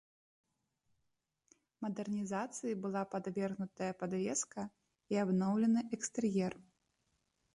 [1.85, 4.63] Мадэрнізацыі была падвергнутая падвеска
[5.15, 6.53] і абноўлены экстэр'ер.